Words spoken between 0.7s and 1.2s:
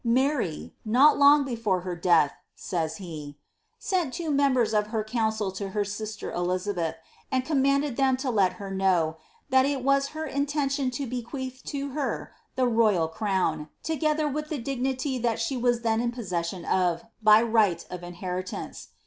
not